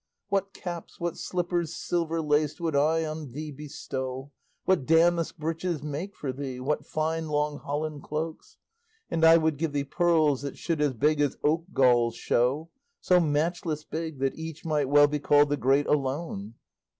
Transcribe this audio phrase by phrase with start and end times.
[0.29, 4.31] What caps, what slippers silver laced, Would I on thee bestow!
[4.65, 8.57] What damask breeches make for thee; What fine long holland cloaks!
[9.11, 13.19] And I would give thee pearls that should As big as oak galls show; So
[13.19, 16.55] matchless big that each might well Be called the great "Alone."